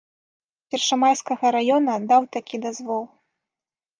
Першамайскага 0.75 1.51
раёна 1.57 1.93
даў 2.13 2.21
такі 2.37 2.55
дазвол. 2.65 3.03